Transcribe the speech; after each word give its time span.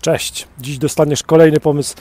Cześć. 0.00 0.48
Dziś 0.58 0.78
dostaniesz 0.78 1.22
kolejny 1.22 1.60
pomysł 1.60 1.94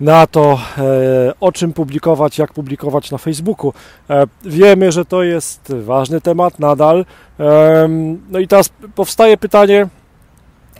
na 0.00 0.26
to, 0.26 0.60
e, 0.78 1.32
o 1.40 1.52
czym 1.52 1.72
publikować, 1.72 2.38
jak 2.38 2.52
publikować 2.52 3.10
na 3.10 3.18
Facebooku. 3.18 3.72
E, 4.10 4.26
wiemy, 4.44 4.92
że 4.92 5.04
to 5.04 5.22
jest 5.22 5.72
ważny 5.82 6.20
temat 6.20 6.58
nadal. 6.58 7.04
E, 7.40 7.88
no 8.30 8.38
i 8.38 8.48
teraz 8.48 8.70
powstaje 8.94 9.36
pytanie, 9.36 9.88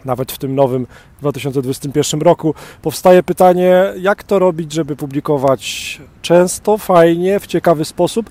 nawet 0.04 0.32
w 0.32 0.38
tym 0.38 0.54
nowym 0.54 0.86
2021 1.20 2.20
roku, 2.20 2.54
powstaje 2.82 3.22
pytanie, 3.22 3.92
jak 4.00 4.22
to 4.22 4.38
robić, 4.38 4.72
żeby 4.72 4.96
publikować 4.96 6.00
często, 6.22 6.78
fajnie, 6.78 7.40
w 7.40 7.46
ciekawy 7.46 7.84
sposób, 7.84 8.30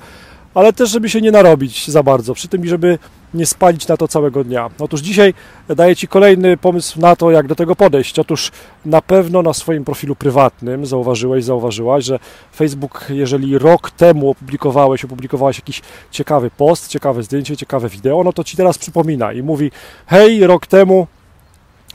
ale 0.55 0.73
też, 0.73 0.89
żeby 0.89 1.09
się 1.09 1.21
nie 1.21 1.31
narobić 1.31 1.87
za 1.87 2.03
bardzo, 2.03 2.33
przy 2.33 2.47
tym, 2.47 2.65
żeby 2.65 2.99
nie 3.33 3.45
spalić 3.45 3.87
na 3.87 3.97
to 3.97 4.07
całego 4.07 4.43
dnia. 4.43 4.69
Otóż 4.79 5.01
dzisiaj 5.01 5.33
daję 5.69 5.95
Ci 5.95 6.07
kolejny 6.07 6.57
pomysł 6.57 6.99
na 6.99 7.15
to, 7.15 7.31
jak 7.31 7.47
do 7.47 7.55
tego 7.55 7.75
podejść. 7.75 8.19
Otóż 8.19 8.51
na 8.85 9.01
pewno 9.01 9.41
na 9.41 9.53
swoim 9.53 9.85
profilu 9.85 10.15
prywatnym 10.15 10.85
zauważyłeś, 10.85 11.43
zauważyłaś, 11.43 12.05
że 12.05 12.19
Facebook, 12.55 13.05
jeżeli 13.09 13.57
rok 13.57 13.91
temu 13.91 14.29
opublikowałeś, 14.29 15.05
opublikowałeś 15.05 15.57
jakiś 15.57 15.81
ciekawy 16.11 16.51
post, 16.57 16.87
ciekawe 16.87 17.23
zdjęcie, 17.23 17.57
ciekawe 17.57 17.89
wideo, 17.89 18.23
no 18.23 18.33
to 18.33 18.43
Ci 18.43 18.57
teraz 18.57 18.77
przypomina 18.77 19.33
i 19.33 19.43
mówi, 19.43 19.71
hej, 20.07 20.47
rok 20.47 20.67
temu 20.67 21.07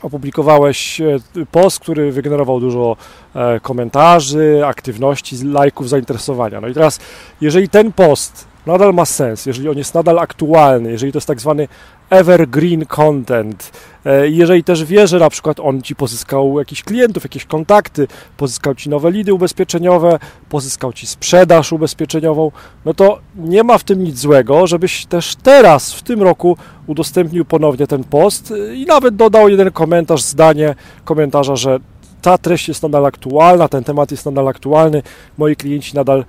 opublikowałeś 0.01 1.01
e, 1.01 1.19
post, 1.51 1.79
który 1.79 2.11
wygenerował 2.11 2.59
dużo 2.59 2.97
e, 3.35 3.59
komentarzy, 3.59 4.61
aktywności, 4.65 5.43
lajków, 5.43 5.89
zainteresowania. 5.89 6.61
No 6.61 6.67
i 6.67 6.73
teraz, 6.73 6.99
jeżeli 7.41 7.69
ten 7.69 7.91
post 7.91 8.50
nadal 8.65 8.93
ma 8.93 9.05
sens, 9.05 9.45
jeżeli 9.45 9.69
on 9.69 9.77
jest 9.77 9.93
nadal 9.93 10.19
aktualny, 10.19 10.91
jeżeli 10.91 11.11
to 11.11 11.17
jest 11.17 11.27
tak 11.27 11.41
zwany 11.41 11.67
evergreen 12.09 12.85
content, 12.85 13.71
e, 14.05 14.29
jeżeli 14.29 14.63
też 14.63 14.85
wie, 14.85 15.07
że 15.07 15.19
na 15.19 15.29
przykład 15.29 15.59
on 15.59 15.81
Ci 15.81 15.95
pozyskał 15.95 16.59
jakichś 16.59 16.83
klientów, 16.83 17.23
jakieś 17.23 17.45
kontakty, 17.45 18.07
pozyskał 18.37 18.75
Ci 18.75 18.89
nowe 18.89 19.11
lidy 19.11 19.33
ubezpieczeniowe, 19.33 20.19
pozyskał 20.49 20.93
Ci 20.93 21.07
sprzedaż 21.07 21.71
ubezpieczeniową, 21.71 22.51
no 22.85 22.93
to 22.93 23.19
nie 23.35 23.63
ma 23.63 23.77
w 23.77 23.83
tym 23.83 24.03
nic 24.03 24.19
złego, 24.19 24.67
żebyś 24.67 25.05
też 25.05 25.35
teraz, 25.35 25.93
w 25.93 26.01
tym 26.01 26.21
roku 26.21 26.57
udostępnił 26.87 27.45
ponownie 27.45 27.87
ten 27.87 28.03
post 28.03 28.53
i 28.73 28.85
nawet 28.85 29.15
dodał 29.15 29.49
jeden 29.49 29.71
komentarz, 29.71 30.21
zdanie 30.21 30.75
komentarza, 31.05 31.55
że 31.55 31.79
ta 32.21 32.37
treść 32.37 32.67
jest 32.67 32.83
nadal 32.83 33.05
aktualna, 33.05 33.67
ten 33.67 33.83
temat 33.83 34.11
jest 34.11 34.25
nadal 34.25 34.47
aktualny, 34.47 35.03
moi 35.37 35.55
klienci 35.55 35.95
nadal 35.95 36.25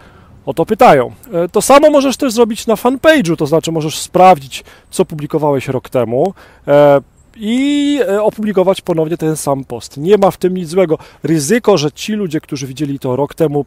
o 0.46 0.54
to 0.54 0.66
pytają. 0.66 1.12
E, 1.32 1.48
to 1.48 1.62
samo 1.62 1.90
możesz 1.90 2.16
też 2.16 2.32
zrobić 2.32 2.66
na 2.66 2.74
fanpage'u, 2.74 3.36
to 3.36 3.46
znaczy 3.46 3.72
możesz 3.72 3.98
sprawdzić, 3.98 4.64
co 4.90 5.04
publikowałeś 5.04 5.68
rok 5.68 5.88
temu 5.88 6.34
e, 6.68 7.00
i 7.36 8.00
e, 8.08 8.22
opublikować 8.22 8.80
ponownie 8.80 9.16
ten 9.16 9.36
sam 9.36 9.64
post. 9.64 9.96
Nie 9.96 10.18
ma 10.18 10.30
w 10.30 10.36
tym 10.36 10.56
nic 10.56 10.68
złego. 10.68 10.98
Ryzyko, 11.22 11.78
że 11.78 11.92
ci 11.92 12.12
ludzie, 12.12 12.40
którzy 12.40 12.66
widzieli 12.66 12.98
to 12.98 13.16
rok 13.16 13.34
temu, 13.34 13.64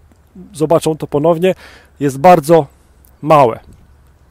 zobaczą 0.53 0.97
to 0.97 1.07
ponownie, 1.07 1.55
jest 1.99 2.17
bardzo 2.17 2.67
małe. 3.21 3.59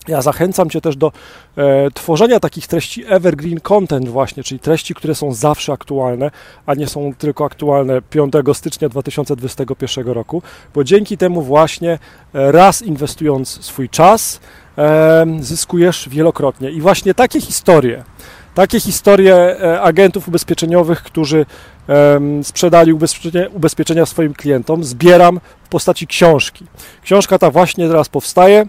Ja 0.08 0.22
zachęcam 0.22 0.70
Cię 0.70 0.80
też 0.80 0.96
do 0.96 1.12
e, 1.56 1.90
tworzenia 1.90 2.40
takich 2.40 2.66
treści 2.66 3.04
evergreen 3.08 3.60
content 3.60 4.08
właśnie, 4.08 4.42
czyli 4.42 4.60
treści, 4.60 4.94
które 4.94 5.14
są 5.14 5.34
zawsze 5.34 5.72
aktualne, 5.72 6.30
a 6.66 6.74
nie 6.74 6.86
są 6.86 7.14
tylko 7.18 7.44
aktualne 7.44 8.02
5 8.02 8.32
stycznia 8.52 8.88
2021 8.88 10.06
roku, 10.06 10.42
bo 10.74 10.84
dzięki 10.84 11.16
temu 11.18 11.42
właśnie 11.42 11.98
e, 12.34 12.52
raz 12.52 12.82
inwestując 12.82 13.64
swój 13.64 13.88
czas, 13.88 14.40
e, 14.78 15.26
zyskujesz 15.40 16.08
wielokrotnie. 16.08 16.70
I 16.70 16.80
właśnie 16.80 17.14
takie 17.14 17.40
historie, 17.40 18.04
takie 18.54 18.80
historie 18.80 19.36
e, 19.36 19.80
agentów 19.80 20.28
ubezpieczeniowych, 20.28 21.02
którzy 21.02 21.46
sprzedali 22.42 22.92
ubezpieczenia, 22.92 23.48
ubezpieczenia 23.48 24.06
swoim 24.06 24.34
klientom, 24.34 24.84
zbieram 24.84 25.40
w 25.64 25.68
postaci 25.68 26.06
książki. 26.06 26.64
Książka 27.02 27.38
ta 27.38 27.50
właśnie 27.50 27.88
teraz 27.88 28.08
powstaje 28.08 28.66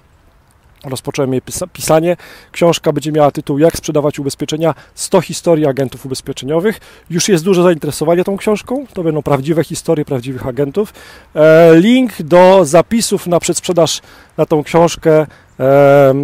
rozpocząłem 0.89 1.33
jej 1.33 1.41
pisanie. 1.73 2.17
Książka 2.51 2.93
będzie 2.93 3.11
miała 3.11 3.31
tytuł 3.31 3.59
Jak 3.59 3.77
sprzedawać 3.77 4.19
ubezpieczenia 4.19 4.73
100 4.95 5.21
historii 5.21 5.65
agentów 5.65 6.05
ubezpieczeniowych. 6.05 6.79
Już 7.09 7.29
jest 7.29 7.43
duże 7.43 7.63
zainteresowanie 7.63 8.23
tą 8.23 8.37
książką. 8.37 8.85
To 8.93 9.03
będą 9.03 9.23
prawdziwe 9.23 9.63
historie 9.63 10.05
prawdziwych 10.05 10.47
agentów. 10.47 10.93
E, 11.35 11.75
link 11.75 12.21
do 12.21 12.65
zapisów 12.65 13.27
na 13.27 13.39
przedsprzedaż 13.39 14.01
na 14.37 14.45
tą 14.45 14.63
książkę 14.63 15.25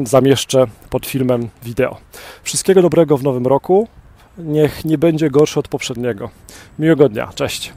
zamieszczę 0.03 0.68
pod 0.90 1.06
filmem 1.06 1.50
wideo. 1.63 1.97
Wszystkiego 2.44 2.81
dobrego 2.81 3.18
w 3.18 3.24
nowym 3.24 3.47
roku. 3.47 3.88
Niech 4.38 4.86
nie 4.86 4.97
będzie 4.97 5.30
gorszy 5.30 5.59
od 5.59 5.68
poprzedniego. 5.68 6.30
Miłego 6.80 7.09
dnia. 7.09 7.30
Cześć. 7.36 7.74